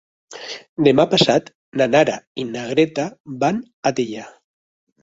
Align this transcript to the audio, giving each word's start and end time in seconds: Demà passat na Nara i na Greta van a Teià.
Demà 0.87 1.05
passat 1.11 1.51
na 1.83 1.89
Nara 1.91 2.17
i 2.45 2.49
na 2.55 2.67
Greta 2.73 3.09
van 3.47 3.63
a 3.89 3.95
Teià. 4.03 4.29